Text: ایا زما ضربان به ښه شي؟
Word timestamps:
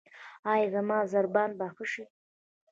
ایا 0.51 0.67
زما 0.73 0.97
ضربان 1.13 1.49
به 1.57 1.67
ښه 1.75 1.85
شي؟ 1.91 2.03